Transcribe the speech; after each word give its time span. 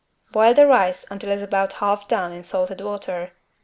Boil 0.31 0.55
the 0.55 0.65
rice 0.65 1.05
until 1.11 1.29
it 1.29 1.35
is 1.35 1.41
about 1.43 1.73
half 1.73 2.07
done 2.07 2.31
in 2.33 2.41
salted 2.41 2.81
water. 2.81 3.33